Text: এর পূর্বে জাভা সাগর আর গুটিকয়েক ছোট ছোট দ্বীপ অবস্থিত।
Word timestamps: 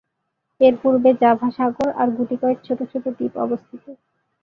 এর 0.61 0.73
পূর্বে 0.81 1.09
জাভা 1.21 1.49
সাগর 1.57 1.89
আর 2.01 2.07
গুটিকয়েক 2.17 2.57
ছোট 2.67 2.79
ছোট 2.91 3.05
দ্বীপ 3.17 3.33
অবস্থিত। 3.37 3.83